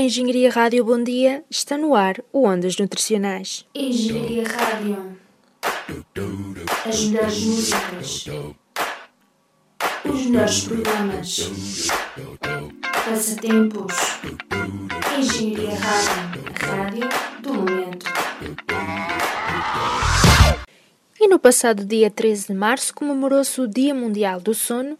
Engenharia 0.00 0.50
Rádio 0.50 0.82
Bom 0.82 1.04
Dia 1.04 1.44
está 1.50 1.76
no 1.76 1.94
ar 1.94 2.22
o 2.32 2.48
Ondas 2.48 2.78
Nutricionais. 2.78 3.66
Engenharia 3.74 4.44
Rádio. 4.48 5.18
As 6.88 7.04
melhores 7.04 7.44
músicas. 7.44 8.24
Os 10.10 10.24
melhores 10.24 10.60
programas. 10.64 11.50
Passatempos. 13.04 13.94
Engenharia 15.18 15.74
Rádio. 15.78 16.44
A 16.54 16.74
rádio 16.76 17.08
do 17.42 17.52
momento. 17.52 18.06
E 21.20 21.28
no 21.28 21.38
passado 21.38 21.84
dia 21.84 22.10
13 22.10 22.46
de 22.46 22.54
março 22.54 22.94
comemorou-se 22.94 23.60
o 23.60 23.68
Dia 23.68 23.94
Mundial 23.94 24.40
do 24.40 24.54
Sono 24.54 24.98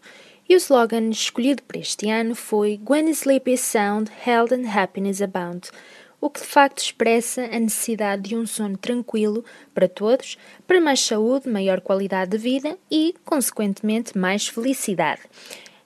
e 0.51 0.55
o 0.55 0.57
slogan 0.57 1.11
escolhido 1.11 1.63
para 1.63 1.79
este 1.79 2.09
ano 2.09 2.35
foi 2.35 2.77
When 2.85 3.09
Sleep 3.11 3.53
is 3.53 3.61
Sound, 3.61 4.11
Health 4.27 4.51
and 4.51 4.67
Happiness 4.67 5.21
Abound, 5.21 5.69
o 6.19 6.29
que 6.29 6.41
de 6.41 6.45
facto 6.45 6.79
expressa 6.79 7.43
a 7.43 7.57
necessidade 7.57 8.23
de 8.23 8.35
um 8.35 8.45
sono 8.45 8.75
tranquilo 8.75 9.45
para 9.73 9.87
todos, 9.87 10.37
para 10.67 10.81
mais 10.81 10.99
saúde, 10.99 11.47
maior 11.47 11.79
qualidade 11.79 12.31
de 12.31 12.37
vida 12.37 12.77
e, 12.91 13.15
consequentemente, 13.23 14.17
mais 14.17 14.45
felicidade. 14.49 15.21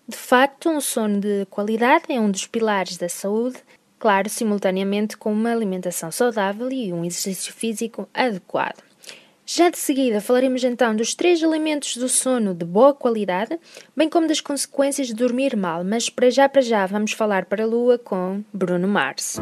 De 0.08 0.18
facto, 0.18 0.68
um 0.68 0.82
sono 0.82 1.20
de 1.20 1.46
qualidade 1.46 2.06
é 2.10 2.20
um 2.20 2.32
dos 2.32 2.48
pilares 2.48 2.98
da 2.98 3.08
saúde, 3.08 3.58
claro, 4.00 4.28
simultaneamente 4.30 5.16
com 5.16 5.32
uma 5.32 5.52
alimentação 5.52 6.12
saudável 6.12 6.72
e 6.72 6.92
um 6.92 7.06
exercício 7.06 7.54
físico 7.54 8.10
adequado. 8.12 8.82
Já 9.48 9.70
de 9.70 9.78
seguida 9.78 10.20
falaremos 10.20 10.64
então 10.64 10.96
dos 10.96 11.14
três 11.14 11.44
elementos 11.44 11.98
do 11.98 12.10
sono 12.10 12.52
de 12.56 12.66
boa 12.66 12.96
qualidade, 12.96 13.60
bem 13.96 14.10
como 14.10 14.28
das 14.28 14.42
consequências 14.42 15.06
de 15.06 15.14
dormir 15.14 15.56
mal, 15.56 15.84
mas 15.84 16.10
para 16.10 16.32
já 16.32 16.50
para 16.50 16.64
já 16.64 16.88
vamos 16.88 17.12
falar 17.12 17.46
para 17.46 17.64
a 17.64 17.68
Lua 17.68 18.00
com 18.00 18.44
Bruno 18.52 18.88
Mars. 18.88 19.38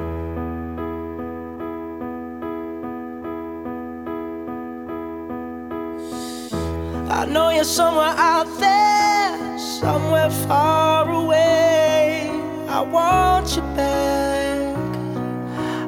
I 7.09 7.25
know 7.25 7.49
you're 7.51 7.63
somewhere 7.63 8.13
out 8.17 8.49
there, 8.59 9.57
somewhere 9.57 10.29
far 10.45 11.09
away. 11.09 12.29
I 12.67 12.81
want 12.81 13.55
you 13.55 13.61
back. 13.73 14.75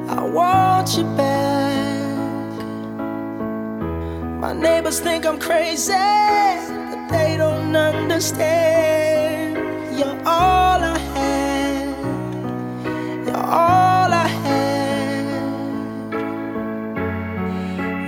I 0.08 0.22
want 0.22 0.96
you 0.96 1.04
back. 1.16 1.75
My 4.46 4.52
neighbors 4.52 5.00
think 5.00 5.26
I'm 5.26 5.40
crazy, 5.40 5.90
but 5.92 7.08
they 7.08 7.36
don't 7.36 7.74
understand. 7.74 9.56
You're 9.98 10.20
all 10.24 10.80
I 10.94 10.98
had. 11.16 11.88
You're 13.26 13.36
all 13.36 14.12
I 14.24 14.28
had. 14.44 15.34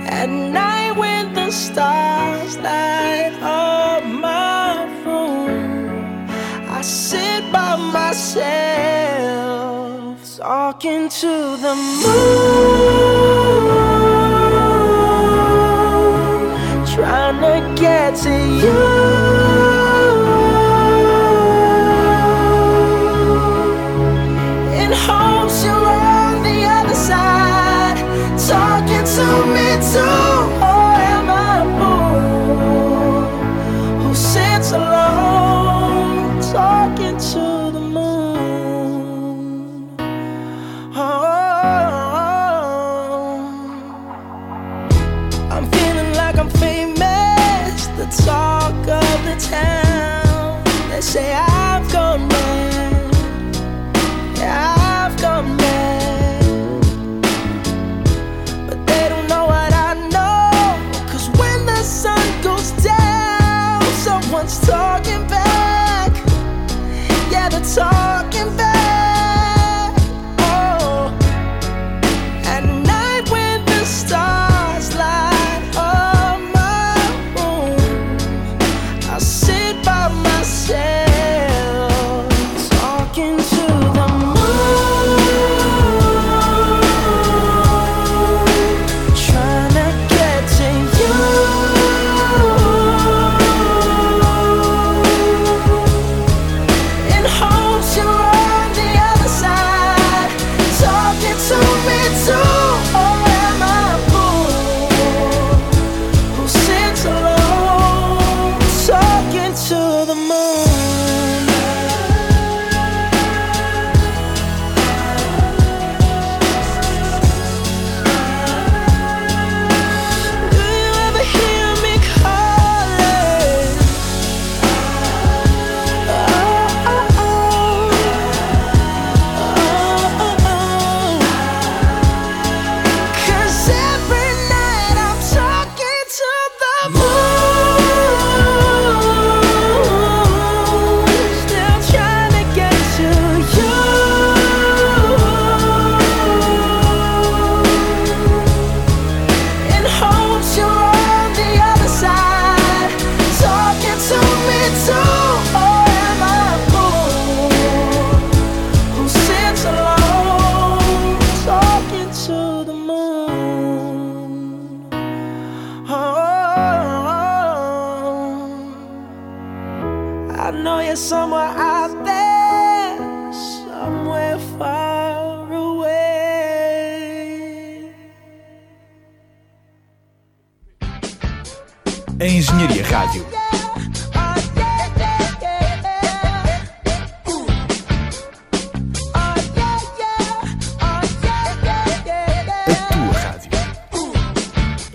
At 0.07 0.29
night 0.29 0.93
when 0.97 1.33
the 1.33 1.51
stars 1.51 2.57
light 2.59 3.37
up 3.41 4.05
my 4.05 4.85
room, 5.03 6.25
I 6.69 6.81
sit 6.81 7.51
by 7.51 7.75
myself 7.91 9.27
talking 10.37 11.09
to 11.09 11.57
the 11.63 11.75
moon. 12.05 13.88
To 18.15 18.29
you. 18.29 19.38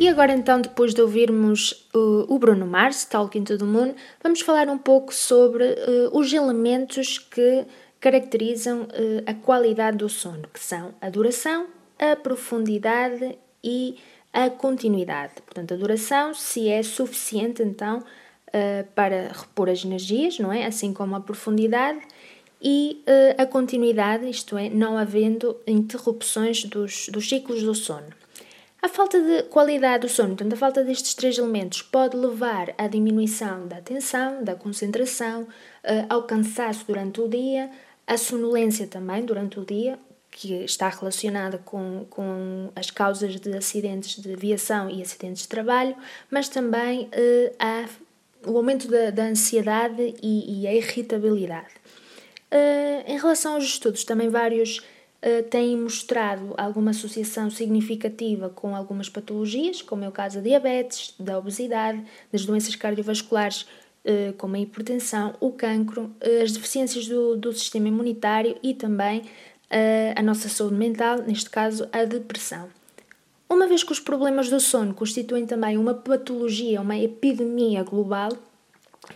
E 0.04 0.08
agora 0.10 0.34
então, 0.34 0.60
depois 0.60 0.92
de 0.92 1.00
ouvirmos 1.00 1.88
uh, 1.94 2.26
o 2.28 2.38
Bruno 2.38 2.66
Mars, 2.66 3.06
Talking 3.06 3.42
to 3.42 3.56
the 3.56 3.64
Moon, 3.64 3.94
vamos 4.22 4.42
falar 4.42 4.68
um 4.68 4.76
pouco 4.76 5.14
sobre 5.14 5.64
uh, 5.64 6.10
os 6.12 6.30
elementos 6.30 7.16
que 7.16 7.64
caracterizam 7.98 8.86
eh, 8.92 9.22
a 9.24 9.32
qualidade 9.32 9.96
do 9.96 10.10
sono, 10.10 10.46
que 10.52 10.60
são 10.60 10.94
a 11.00 11.08
duração, 11.08 11.68
a 11.98 12.14
profundidade 12.14 13.38
e 13.64 13.96
a 14.30 14.50
continuidade. 14.50 15.40
Portanto, 15.42 15.72
a 15.72 15.76
duração, 15.78 16.34
se 16.34 16.68
é 16.68 16.82
suficiente 16.82 17.62
então 17.62 18.00
uh, 18.00 18.86
para 18.94 19.32
repor 19.32 19.70
as 19.70 19.82
energias, 19.86 20.38
não 20.38 20.52
é? 20.52 20.66
Assim 20.66 20.92
como 20.92 21.16
a 21.16 21.20
profundidade 21.20 22.00
e 22.60 23.02
uh, 23.08 23.40
a 23.40 23.46
continuidade, 23.46 24.28
isto 24.28 24.58
é, 24.58 24.68
não 24.68 24.98
havendo 24.98 25.56
interrupções 25.66 26.62
dos, 26.66 27.08
dos 27.08 27.26
ciclos 27.26 27.62
do 27.62 27.74
sono. 27.74 28.23
A 28.84 28.88
falta 28.90 29.18
de 29.18 29.44
qualidade 29.44 30.06
do 30.06 30.12
sono, 30.12 30.36
portanto, 30.36 30.52
a 30.52 30.56
falta 30.56 30.84
destes 30.84 31.14
três 31.14 31.38
elementos 31.38 31.80
pode 31.80 32.14
levar 32.18 32.74
à 32.76 32.86
diminuição 32.86 33.66
da 33.66 33.78
atenção, 33.78 34.44
da 34.44 34.54
concentração, 34.54 35.44
uh, 35.44 36.06
ao 36.06 36.24
cansaço 36.24 36.84
durante 36.86 37.18
o 37.18 37.26
dia, 37.26 37.70
à 38.06 38.18
sonolência 38.18 38.86
também 38.86 39.24
durante 39.24 39.58
o 39.58 39.64
dia, 39.64 39.98
que 40.30 40.52
está 40.64 40.90
relacionada 40.90 41.56
com, 41.64 42.04
com 42.10 42.68
as 42.76 42.90
causas 42.90 43.40
de 43.40 43.56
acidentes 43.56 44.20
de 44.20 44.34
aviação 44.34 44.90
e 44.90 45.00
acidentes 45.00 45.44
de 45.44 45.48
trabalho, 45.48 45.96
mas 46.30 46.50
também 46.50 47.08
há 47.58 47.86
o 48.46 48.54
aumento 48.54 48.86
da, 48.86 49.08
da 49.08 49.24
ansiedade 49.24 50.14
e, 50.22 50.60
e, 50.60 50.66
a 50.66 50.74
irritabilidade. 50.74 51.72
Uh, 52.52 53.10
em 53.10 53.18
relação 53.18 53.54
aos 53.54 53.64
estudos, 53.64 54.04
também 54.04 54.28
vários 54.28 54.82
uh, 55.24 55.42
têm 55.48 55.76
mostrado 55.76 56.54
alguma 56.56 56.90
associação 56.90 57.50
significativa 57.50 58.50
com 58.50 58.76
algumas 58.76 59.08
patologias, 59.08 59.80
como 59.80 60.04
é 60.04 60.08
o 60.08 60.12
caso 60.12 60.36
da 60.36 60.42
diabetes, 60.42 61.14
da 61.18 61.38
obesidade, 61.38 62.04
das 62.30 62.44
doenças 62.44 62.74
cardiovasculares, 62.76 63.62
uh, 64.04 64.32
como 64.36 64.56
a 64.56 64.60
hipertensão, 64.60 65.34
o 65.40 65.50
cancro, 65.50 66.14
as 66.42 66.52
deficiências 66.52 67.08
do, 67.08 67.36
do 67.36 67.52
sistema 67.52 67.88
imunitário 67.88 68.56
e 68.62 68.74
também 68.74 69.22
a 70.14 70.22
nossa 70.22 70.48
saúde 70.48 70.76
mental, 70.76 71.18
neste 71.22 71.50
caso 71.50 71.88
a 71.90 72.04
depressão. 72.04 72.68
Uma 73.48 73.66
vez 73.66 73.82
que 73.82 73.90
os 73.90 73.98
problemas 73.98 74.48
do 74.48 74.60
sono 74.60 74.94
constituem 74.94 75.46
também 75.46 75.76
uma 75.76 75.94
patologia, 75.94 76.80
uma 76.80 76.96
epidemia 76.96 77.82
global, 77.82 78.30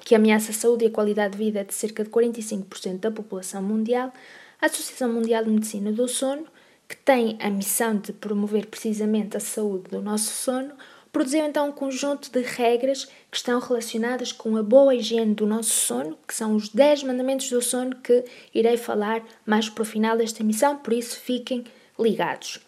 que 0.00 0.14
ameaça 0.14 0.50
a 0.50 0.54
saúde 0.54 0.84
e 0.84 0.88
a 0.88 0.90
qualidade 0.90 1.36
de 1.36 1.44
vida 1.44 1.64
de 1.64 1.74
cerca 1.74 2.04
de 2.04 2.10
45% 2.10 2.98
da 2.98 3.10
população 3.10 3.62
mundial, 3.62 4.12
a 4.60 4.66
Associação 4.66 5.12
Mundial 5.12 5.44
de 5.44 5.50
Medicina 5.50 5.92
do 5.92 6.08
Sono, 6.08 6.46
que 6.88 6.96
tem 6.96 7.36
a 7.40 7.48
missão 7.48 7.96
de 7.96 8.12
promover 8.12 8.66
precisamente 8.66 9.36
a 9.36 9.40
saúde 9.40 9.90
do 9.90 10.02
nosso 10.02 10.32
sono, 10.32 10.72
produziu 11.12 11.44
então 11.44 11.68
um 11.68 11.72
conjunto 11.72 12.30
de 12.30 12.40
regras 12.40 13.04
que 13.30 13.36
estão 13.36 13.60
relacionadas 13.60 14.32
com 14.32 14.56
a 14.56 14.62
boa 14.62 14.94
higiene 14.94 15.34
do 15.34 15.46
nosso 15.46 15.70
sono, 15.70 16.18
que 16.26 16.34
são 16.34 16.54
os 16.56 16.68
10 16.68 17.04
mandamentos 17.04 17.50
do 17.50 17.62
sono 17.62 17.96
que 17.96 18.24
irei 18.54 18.76
falar 18.76 19.22
mais 19.46 19.68
para 19.68 19.82
o 19.82 19.86
final 19.86 20.16
desta 20.16 20.42
emissão, 20.42 20.78
por 20.78 20.92
isso 20.92 21.20
fiquem 21.20 21.64
ligados. 21.98 22.60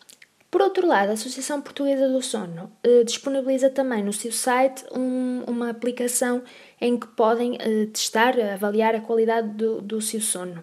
Por 0.51 0.63
outro 0.63 0.87
lado, 0.87 1.11
a 1.11 1.13
Associação 1.13 1.63
Portuguesa 1.63 2.09
do 2.09 2.21
Sono 2.21 2.73
eh, 2.83 3.05
disponibiliza 3.05 3.71
também 3.71 4.03
no 4.03 4.13
seu 4.13 4.33
site 4.33 4.85
um, 4.93 5.45
uma 5.47 5.71
aplicação 5.71 6.43
em 6.81 6.99
que 6.99 7.07
podem 7.07 7.57
eh, 7.61 7.87
testar, 7.87 8.35
avaliar 8.53 8.97
a 8.97 9.01
qualidade 9.01 9.49
do, 9.51 9.81
do 9.81 10.01
seu 10.01 10.21
sono. 10.21 10.61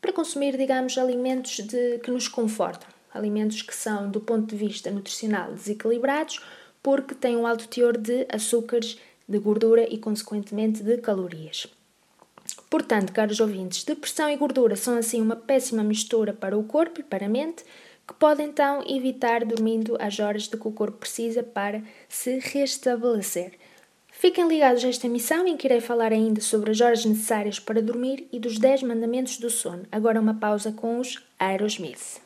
para 0.00 0.12
consumir 0.12 0.56
digamos, 0.56 0.98
alimentos 0.98 1.58
de, 1.60 1.98
que 1.98 2.10
nos 2.10 2.28
confortam, 2.28 2.88
alimentos 3.12 3.62
que 3.62 3.74
são, 3.74 4.10
do 4.10 4.20
ponto 4.20 4.46
de 4.46 4.56
vista 4.56 4.90
nutricional, 4.90 5.52
desequilibrados, 5.52 6.40
porque 6.82 7.14
têm 7.14 7.36
um 7.36 7.46
alto 7.46 7.68
teor 7.68 7.96
de 7.96 8.26
açúcares, 8.28 8.98
de 9.28 9.38
gordura 9.38 9.86
e, 9.88 9.98
consequentemente, 9.98 10.82
de 10.82 10.98
calorias. 10.98 11.68
Portanto, 12.68 13.12
caros 13.12 13.38
ouvintes, 13.38 13.84
depressão 13.84 14.28
e 14.28 14.36
gordura 14.36 14.76
são 14.76 14.96
assim 14.96 15.20
uma 15.20 15.36
péssima 15.36 15.84
mistura 15.84 16.32
para 16.32 16.58
o 16.58 16.64
corpo 16.64 17.00
e 17.00 17.04
para 17.04 17.26
a 17.26 17.28
mente, 17.28 17.64
que 18.06 18.14
pode 18.14 18.42
então 18.42 18.82
evitar 18.86 19.44
dormindo 19.44 19.96
as 20.00 20.18
horas 20.18 20.44
de 20.44 20.56
que 20.56 20.66
o 20.66 20.72
corpo 20.72 20.98
precisa 20.98 21.42
para 21.42 21.82
se 22.08 22.38
restabelecer. 22.38 23.52
Fiquem 24.22 24.46
ligados 24.46 24.84
a 24.84 24.88
esta 24.88 25.08
emissão 25.08 25.48
em 25.48 25.56
que 25.56 25.66
irei 25.66 25.80
falar 25.80 26.12
ainda 26.12 26.40
sobre 26.40 26.70
as 26.70 26.80
horas 26.80 27.04
necessárias 27.04 27.58
para 27.58 27.82
dormir 27.82 28.28
e 28.30 28.38
dos 28.38 28.56
10 28.56 28.84
mandamentos 28.84 29.36
do 29.36 29.50
sono. 29.50 29.82
Agora 29.90 30.20
uma 30.20 30.34
pausa 30.34 30.70
com 30.70 31.00
os 31.00 31.20
Aerosmith. 31.36 32.20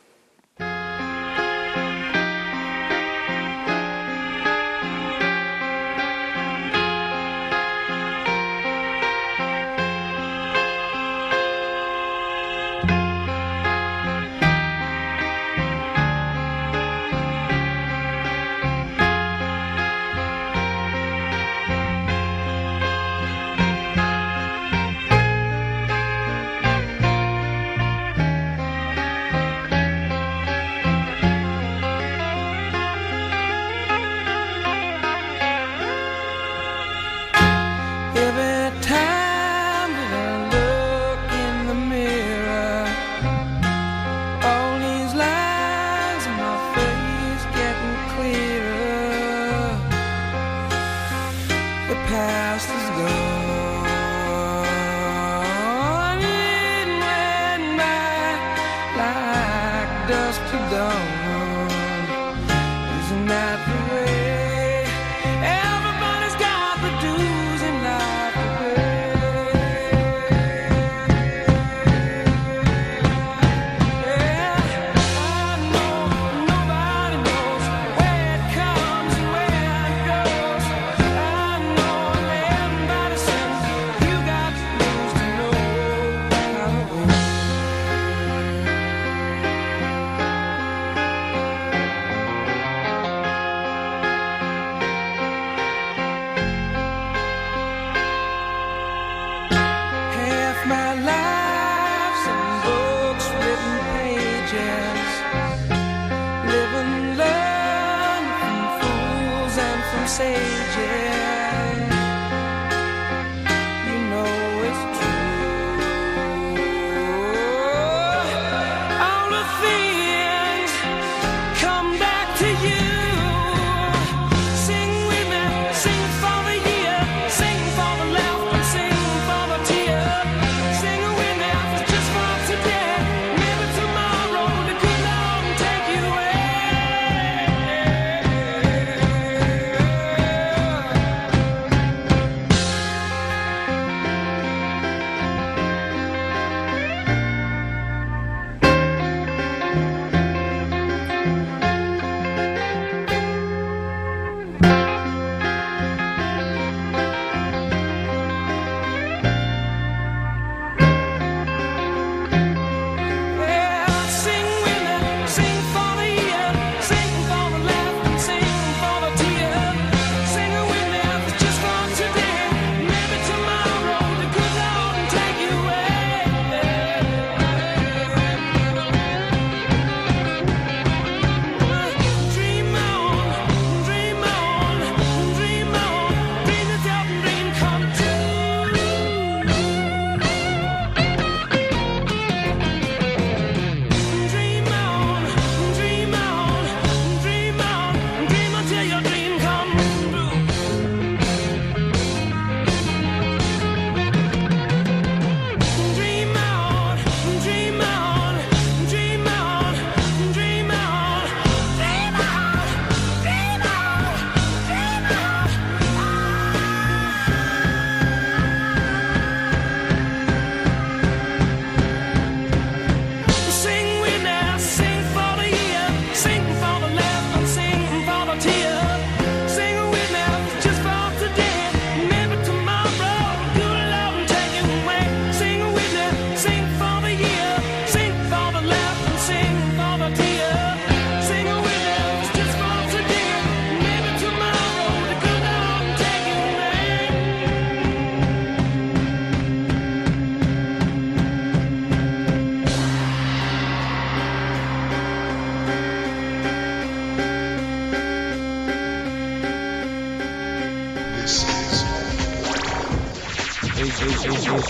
Sages. 110.17 110.96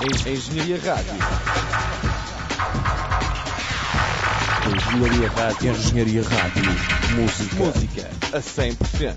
Engenharia 0.02 0.78
Rádio. 0.78 1.14
Engenharia 4.76 5.30
Rádio. 5.30 5.70
Engenharia 5.70 6.22
Rádio. 6.22 6.62
Música. 7.14 7.56
Música 7.56 8.10
a 8.34 8.40
100%. 8.40 9.14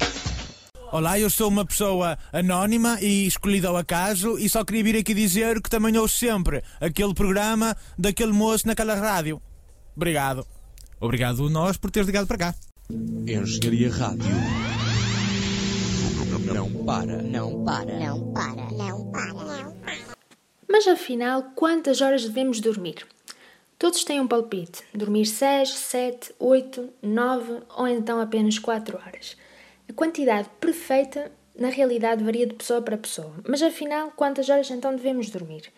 Olá, 0.94 1.20
eu 1.20 1.30
sou 1.30 1.50
uma 1.50 1.66
pessoa 1.66 2.18
anónima 2.32 2.98
e 3.02 3.28
escolhida 3.28 3.68
ao 3.68 3.76
acaso 3.76 4.40
e 4.40 4.48
só 4.48 4.64
queria 4.64 4.84
vir 4.86 4.96
aqui 4.96 5.14
dizer 5.14 5.62
que 5.62 5.70
também 5.70 5.98
ouço 5.98 6.18
sempre 6.18 6.64
aquele 6.80 7.14
programa 7.14 7.76
daquele 7.98 8.32
moço 8.32 8.66
naquela 8.66 8.96
rádio. 8.96 9.42
Obrigado. 9.98 10.48
Obrigado 10.98 11.50
nós 11.50 11.76
por 11.76 11.92
teres 11.92 12.08
ligado 12.08 12.26
para 12.26 12.38
cá. 12.38 12.56
Engenharia 13.28 13.92
Rádio. 13.92 14.32
Não 16.54 16.72
para. 16.86 17.22
Não 17.22 17.66
para. 17.66 18.00
Não 18.00 18.32
para. 18.34 18.56
Não 18.56 18.72
para. 18.72 18.72
Não 18.72 19.12
para. 19.12 19.49
Mas 20.72 20.88
afinal, 20.88 21.52
quantas 21.56 22.00
horas 22.00 22.24
devemos 22.24 22.62
dormir? 22.62 23.04
Todos 23.80 24.04
têm 24.04 24.22
um 24.22 24.28
palpite: 24.28 24.84
dormir 24.94 25.26
6, 25.26 25.68
7, 25.68 26.36
8, 26.38 26.90
9 27.02 27.64
ou 27.76 27.88
então 27.88 28.22
apenas 28.22 28.60
4 28.60 28.96
horas. 28.96 29.36
A 29.90 29.94
quantidade 29.94 30.48
perfeita, 30.60 31.32
na 31.58 31.70
realidade, 31.70 32.24
varia 32.24 32.46
de 32.46 32.54
pessoa 32.54 32.84
para 32.84 33.00
pessoa. 33.00 33.34
Mas 33.48 33.64
afinal, 33.64 34.14
quantas 34.16 34.48
horas 34.48 34.70
então 34.70 34.96
devemos 34.96 35.32
dormir? 35.32 35.74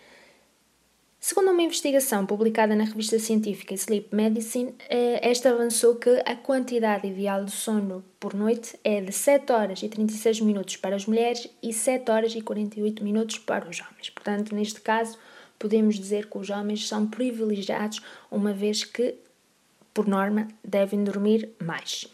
Segundo 1.24 1.52
uma 1.52 1.62
investigação 1.62 2.26
publicada 2.26 2.76
na 2.76 2.84
revista 2.84 3.20
científica 3.20 3.76
Sleep 3.76 4.08
Medicine, 4.12 4.74
eh, 4.90 5.20
esta 5.22 5.52
avançou 5.52 5.94
que 5.98 6.10
a 6.26 6.36
quantidade 6.36 7.08
ideal 7.08 7.46
de 7.46 7.52
sono 7.52 8.04
por 8.20 8.34
noite 8.34 8.76
é 8.84 9.00
de 9.00 9.12
7 9.12 9.52
horas 9.52 9.84
e 9.84 9.88
36 9.88 10.42
minutos 10.42 10.78
para 10.78 10.96
as 10.96 11.06
mulheres 11.06 11.48
e 11.62 11.72
7 11.72 12.10
horas 12.10 12.34
e 12.34 12.42
48 12.42 13.04
minutos 13.04 13.38
para 13.38 13.70
os 13.70 13.80
homens. 13.80 14.10
Portanto, 14.10 14.56
neste 14.56 14.82
caso, 14.82 15.16
podemos 15.60 16.00
dizer 16.00 16.28
que 16.28 16.40
os 16.40 16.50
homens 16.50 16.88
são 16.88 17.06
privilegiados, 17.06 18.02
uma 18.32 18.52
vez 18.52 18.84
que, 18.84 19.14
por 19.94 20.08
norma, 20.08 20.48
devem 20.66 21.04
dormir 21.04 21.52
mais. 21.64 22.08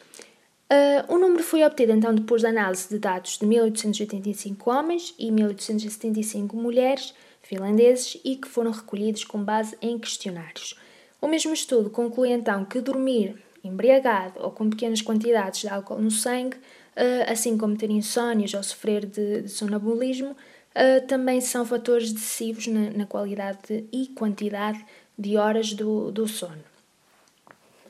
Uh, 0.70 1.14
o 1.14 1.18
número 1.18 1.44
foi 1.44 1.64
obtido 1.64 1.94
então 1.94 2.14
depois 2.14 2.42
da 2.42 2.50
análise 2.50 2.90
de 2.90 3.00
dados 3.00 3.38
de 3.38 3.46
1885 3.46 4.70
homens 4.70 5.16
e 5.18 5.32
1875 5.32 6.58
mulheres 6.58 7.14
finlandeses 7.48 8.20
e 8.24 8.36
que 8.36 8.48
foram 8.48 8.72
recolhidos 8.72 9.24
com 9.24 9.44
base 9.44 9.77
em 9.82 9.98
questionários. 9.98 10.77
O 11.22 11.27
mesmo 11.27 11.54
estudo 11.54 11.89
conclui 11.89 12.32
então 12.32 12.66
que 12.66 12.82
dormir 12.82 13.42
embriagado 13.63 14.39
ou 14.42 14.51
com 14.51 14.70
pequenas 14.70 15.01
quantidades 15.01 15.62
de 15.62 15.68
álcool 15.68 16.00
no 16.00 16.12
sangue, 16.12 16.58
uh, 16.58 17.32
assim 17.32 17.58
como 17.58 17.77
ter 17.77 17.89
insónias 17.89 18.54
ou 18.54 18.62
sofrer 18.62 19.06
de, 19.06 19.48
sonambulismo, 19.48 20.32
uh, 20.32 21.08
também 21.08 21.42
são 21.42 21.66
fatores 21.66 22.12
decisivos 22.12 22.68
na, 22.68 22.92
na 22.92 23.06
qualidade 23.06 23.86
e 23.92 24.08
quantidade 24.08 24.86
de 25.18 25.38
horas 25.38 25.74
do, 25.74 26.12
do 26.12 26.27
sono. 26.27 26.63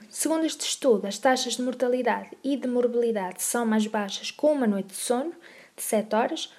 Segundo 0.10 0.46
este 0.46 0.66
estudo, 0.66 1.06
as 1.06 1.18
taxas 1.18 1.58
de 1.58 1.62
mortalidade 1.62 2.30
e 2.44 2.56
de 2.56 2.68
morbilidade 2.68 3.44
são 3.44 3.66
mais 3.66 3.86
baixas 3.86 4.32
com 4.32 4.54
uma 4.54 4.66
noite 4.66 4.88
de 4.88 4.96
sono 4.96 5.34
de 5.76 5.84
7 5.84 6.16
horas. 6.16 6.54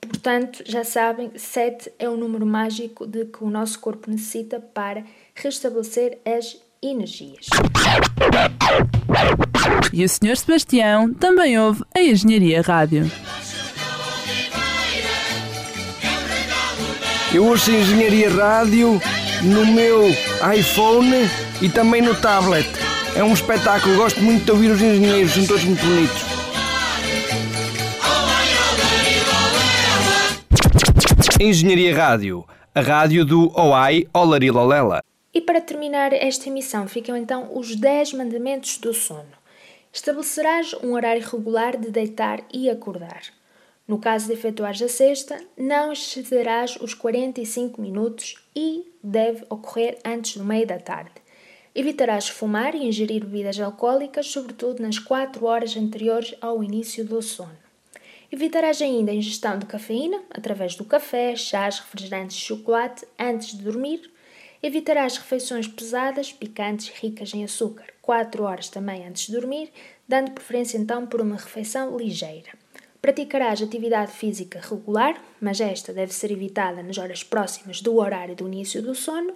Portanto, 0.00 0.62
já 0.64 0.84
sabem, 0.84 1.30
7 1.36 1.92
é 1.98 2.08
o 2.08 2.16
número 2.16 2.46
mágico 2.46 3.06
de 3.06 3.24
que 3.26 3.42
o 3.42 3.50
nosso 3.50 3.78
corpo 3.80 4.10
necessita 4.10 4.60
para 4.60 5.04
restabelecer 5.34 6.18
as 6.24 6.56
energias. 6.82 7.46
E 9.92 10.04
o 10.04 10.08
Sr. 10.08 10.36
Sebastião 10.36 11.12
também 11.12 11.58
ouve 11.58 11.82
a 11.94 12.00
Engenharia 12.00 12.62
Rádio. 12.62 13.10
Eu 17.34 17.46
ouço 17.46 17.70
Engenharia 17.70 18.30
Rádio 18.30 19.00
no 19.42 19.66
meu 19.66 20.08
iPhone 20.56 21.28
e 21.60 21.68
também 21.68 22.00
no 22.00 22.14
tablet. 22.14 22.66
É 23.14 23.22
um 23.22 23.32
espetáculo, 23.32 23.96
gosto 23.96 24.20
muito 24.22 24.44
de 24.44 24.50
ouvir 24.50 24.70
os 24.70 24.80
engenheiros, 24.80 25.32
são 25.32 25.46
todos 25.46 25.64
muito 25.64 25.84
bonitos. 25.84 26.37
Engenharia 31.40 31.94
Rádio, 31.94 32.44
a 32.74 32.80
rádio 32.80 33.24
do 33.24 33.56
OAI 33.56 34.08
Olarilolela. 34.12 35.04
E 35.32 35.40
para 35.40 35.60
terminar 35.60 36.12
esta 36.12 36.48
emissão, 36.48 36.88
ficam 36.88 37.16
então 37.16 37.56
os 37.56 37.76
10 37.76 38.14
mandamentos 38.14 38.76
do 38.78 38.92
sono. 38.92 39.30
Estabelecerás 39.92 40.74
um 40.82 40.94
horário 40.94 41.24
regular 41.24 41.76
de 41.76 41.92
deitar 41.92 42.42
e 42.52 42.68
acordar. 42.68 43.22
No 43.86 44.00
caso 44.00 44.26
de 44.26 44.32
efetuares 44.32 44.82
a 44.82 44.88
cesta, 44.88 45.40
não 45.56 45.92
excederás 45.92 46.76
os 46.80 46.92
45 46.92 47.80
minutos 47.80 48.44
e 48.52 48.92
deve 49.00 49.44
ocorrer 49.48 49.96
antes 50.04 50.36
do 50.36 50.44
meio 50.44 50.66
da 50.66 50.80
tarde. 50.80 51.12
Evitarás 51.72 52.28
fumar 52.28 52.74
e 52.74 52.84
ingerir 52.84 53.24
bebidas 53.24 53.60
alcoólicas, 53.60 54.26
sobretudo 54.26 54.82
nas 54.82 54.98
4 54.98 55.46
horas 55.46 55.76
anteriores 55.76 56.34
ao 56.40 56.64
início 56.64 57.04
do 57.04 57.22
sono. 57.22 57.67
Evitarás 58.30 58.82
ainda 58.82 59.10
a 59.10 59.14
ingestão 59.14 59.58
de 59.58 59.64
cafeína, 59.64 60.20
através 60.30 60.74
do 60.74 60.84
café, 60.84 61.34
chás, 61.34 61.78
refrigerantes 61.78 62.36
e 62.36 62.40
chocolate, 62.40 63.06
antes 63.18 63.56
de 63.56 63.62
dormir. 63.62 64.10
Evitarás 64.62 65.16
refeições 65.16 65.66
pesadas, 65.66 66.32
picantes 66.32 66.90
ricas 66.90 67.32
em 67.32 67.42
açúcar, 67.42 67.86
4 68.02 68.42
horas 68.42 68.68
também 68.68 69.06
antes 69.06 69.26
de 69.26 69.32
dormir, 69.32 69.72
dando 70.06 70.32
preferência 70.32 70.76
então 70.76 71.06
por 71.06 71.20
uma 71.20 71.36
refeição 71.36 71.96
ligeira. 71.96 72.50
Praticarás 73.00 73.62
atividade 73.62 74.12
física 74.12 74.60
regular, 74.60 75.22
mas 75.40 75.60
esta 75.60 75.92
deve 75.92 76.12
ser 76.12 76.30
evitada 76.30 76.82
nas 76.82 76.98
horas 76.98 77.22
próximas 77.22 77.80
do 77.80 77.96
horário 77.96 78.34
do 78.34 78.46
início 78.46 78.82
do 78.82 78.94
sono. 78.94 79.34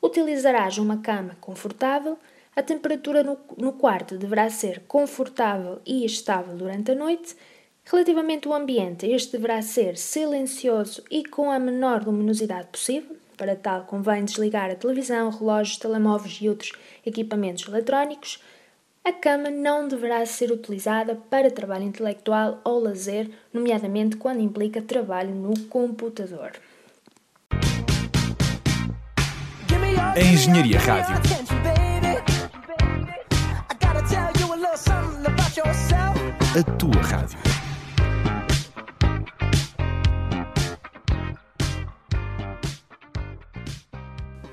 Utilizarás 0.00 0.78
uma 0.78 0.98
cama 0.98 1.36
confortável. 1.40 2.16
A 2.54 2.62
temperatura 2.62 3.22
no, 3.22 3.36
no 3.58 3.72
quarto 3.72 4.16
deverá 4.16 4.48
ser 4.48 4.84
confortável 4.86 5.80
e 5.84 6.06
estável 6.06 6.56
durante 6.56 6.92
a 6.92 6.94
noite. 6.94 7.36
Relativamente 7.90 8.46
ao 8.46 8.54
ambiente, 8.54 9.04
este 9.06 9.32
deverá 9.32 9.60
ser 9.62 9.96
silencioso 9.96 11.02
e 11.10 11.24
com 11.24 11.50
a 11.50 11.58
menor 11.58 12.04
luminosidade 12.04 12.68
possível. 12.68 13.16
Para 13.36 13.56
tal, 13.56 13.82
convém 13.82 14.24
desligar 14.24 14.70
a 14.70 14.76
televisão, 14.76 15.28
relógios, 15.28 15.76
telemóveis 15.76 16.38
e 16.40 16.48
outros 16.48 16.70
equipamentos 17.04 17.66
eletrónicos. 17.66 18.40
A 19.04 19.12
cama 19.12 19.50
não 19.50 19.88
deverá 19.88 20.24
ser 20.24 20.52
utilizada 20.52 21.16
para 21.28 21.50
trabalho 21.50 21.82
intelectual 21.82 22.60
ou 22.62 22.78
lazer, 22.78 23.28
nomeadamente 23.52 24.16
quando 24.16 24.40
implica 24.40 24.80
trabalho 24.80 25.34
no 25.34 25.58
computador. 25.66 26.52
A 30.14 30.20
Engenharia 30.20 30.78
Rádio. 30.78 31.16
A 36.56 36.62
tua 36.78 37.02
rádio. 37.02 37.59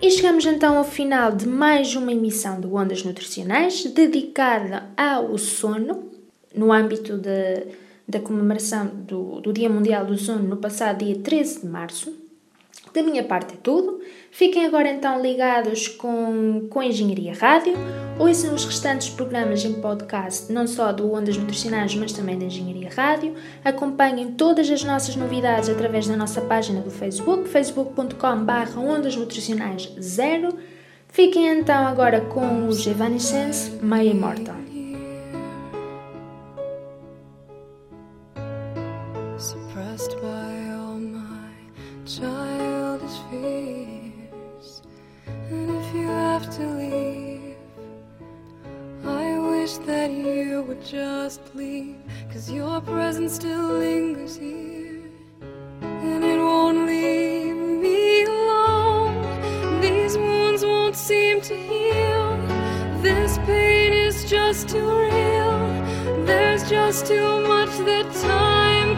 E 0.07 0.11
chegamos 0.11 0.45
então 0.45 0.77
ao 0.77 0.85
final 0.85 1.33
de 1.33 1.45
mais 1.45 1.93
uma 1.93 2.13
emissão 2.13 2.61
de 2.61 2.67
Ondas 2.67 3.03
Nutricionais 3.03 3.83
dedicada 3.83 4.85
ao 4.95 5.37
sono, 5.37 6.09
no 6.55 6.71
âmbito 6.71 7.17
de, 7.17 7.67
da 8.07 8.17
comemoração 8.21 8.87
do, 8.87 9.41
do 9.41 9.51
Dia 9.51 9.69
Mundial 9.69 10.05
do 10.05 10.17
Sono 10.17 10.47
no 10.47 10.55
passado 10.55 11.03
dia 11.03 11.19
13 11.19 11.59
de 11.59 11.67
março. 11.67 12.26
Da 12.97 13.03
minha 13.03 13.23
parte 13.23 13.53
é 13.53 13.57
tudo. 13.61 13.99
Fiquem 14.31 14.65
agora 14.65 14.89
então 14.89 15.21
ligados 15.21 15.87
com, 15.87 16.65
com 16.67 16.79
a 16.79 16.85
Engenharia 16.87 17.31
Rádio. 17.31 17.73
Ouçam 18.17 18.55
os 18.55 18.65
restantes 18.65 19.07
programas 19.07 19.63
em 19.63 19.73
podcast, 19.73 20.51
não 20.51 20.65
só 20.65 20.91
do 20.91 21.13
Ondas 21.13 21.37
Nutricionais, 21.37 21.93
mas 21.93 22.11
também 22.11 22.39
da 22.39 22.45
Engenharia 22.45 22.89
Rádio. 22.89 23.35
Acompanhem 23.63 24.31
todas 24.31 24.67
as 24.71 24.83
nossas 24.83 25.15
novidades 25.15 25.69
através 25.69 26.07
da 26.07 26.17
nossa 26.17 26.41
página 26.41 26.81
do 26.81 26.89
Facebook, 26.89 27.47
facebook.com.br 27.47 28.79
Ondas 28.79 29.15
Nutricionais 29.15 29.93
0. 30.01 30.57
Fiquem 31.07 31.49
então 31.49 31.85
agora 31.85 32.21
com 32.21 32.67
os 32.67 32.87
Evanescence, 32.87 33.73
My 33.79 34.07
Immortal. 34.07 34.66
Just 50.87 51.41
leave. 51.53 51.97
Cause 52.31 52.49
your 52.49 52.79
presence 52.79 53.35
still 53.35 53.73
lingers 53.79 54.37
here. 54.37 55.03
And 55.81 56.23
it 56.23 56.37
won't 56.37 56.85
leave 56.85 57.55
me 57.55 58.23
alone. 58.23 59.81
These 59.81 60.17
wounds 60.17 60.63
won't 60.63 60.95
seem 60.95 61.41
to 61.41 61.55
heal. 61.55 62.37
This 63.01 63.37
pain 63.39 63.91
is 63.91 64.29
just 64.29 64.69
too 64.69 64.89
real. 64.89 66.25
There's 66.25 66.69
just 66.69 67.05
too 67.05 67.41
much 67.41 67.69
that 67.79 68.07
time 68.21 68.97